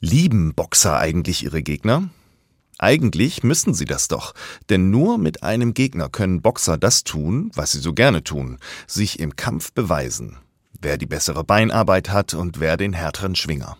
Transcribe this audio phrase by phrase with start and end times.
[0.00, 2.08] Lieben Boxer eigentlich ihre Gegner?
[2.78, 4.32] Eigentlich müssen sie das doch,
[4.70, 9.18] denn nur mit einem Gegner können Boxer das tun, was sie so gerne tun, sich
[9.18, 10.38] im Kampf beweisen,
[10.80, 13.76] wer die bessere Beinarbeit hat und wer den härteren Schwinger.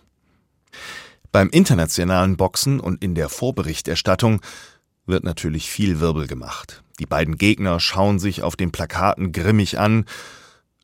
[1.31, 4.41] Beim internationalen Boxen und in der Vorberichterstattung
[5.05, 6.83] wird natürlich viel Wirbel gemacht.
[6.99, 10.03] Die beiden Gegner schauen sich auf den Plakaten grimmig an,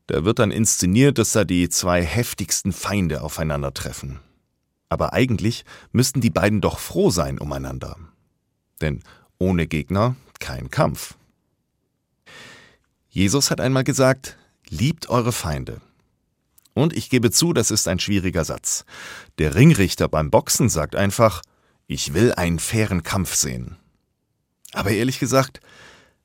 [0.08, 4.22] da wird dann inszeniert, dass da die zwei heftigsten Feinde aufeinandertreffen.
[4.90, 7.98] Aber eigentlich müssten die beiden doch froh sein umeinander.
[8.82, 9.04] Denn
[9.38, 11.16] ohne Gegner kein Kampf.
[13.10, 14.38] Jesus hat einmal gesagt,
[14.70, 15.82] liebt eure Feinde.
[16.74, 18.84] Und ich gebe zu, das ist ein schwieriger Satz.
[19.38, 21.42] Der Ringrichter beim Boxen sagt einfach,
[21.88, 23.78] ich will einen fairen Kampf sehen.
[24.74, 25.62] Aber ehrlich gesagt,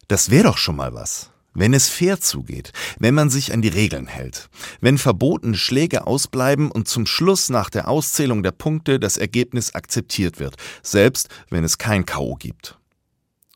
[0.08, 1.30] das wäre doch schon mal was.
[1.52, 4.48] Wenn es fair zugeht, wenn man sich an die Regeln hält,
[4.80, 10.38] wenn verbotene Schläge ausbleiben und zum Schluss nach der Auszählung der Punkte das Ergebnis akzeptiert
[10.38, 12.78] wird, selbst wenn es kein KO gibt.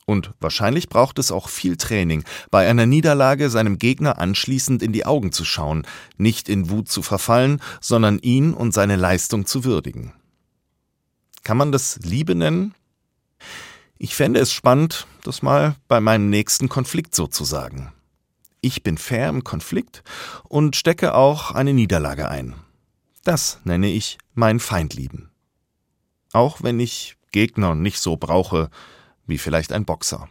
[0.07, 5.07] Und wahrscheinlich braucht es auch viel Training, bei einer Niederlage seinem Gegner anschließend in die
[5.07, 5.87] Augen zu schauen,
[6.19, 10.13] nicht in Wut zu verfallen, sondern ihn und seine Leistung zu würdigen.
[11.43, 12.75] Kann man das Liebe nennen?
[14.05, 17.91] Ich fände es spannend, das mal bei meinem nächsten Konflikt so zu sagen.
[18.61, 20.03] Ich bin fair im Konflikt
[20.47, 22.55] und stecke auch eine Niederlage ein.
[23.23, 25.31] Das nenne ich mein Feind lieben.
[26.35, 28.69] Auch wenn ich Gegner nicht so brauche
[29.27, 30.29] wie vielleicht ein Boxer.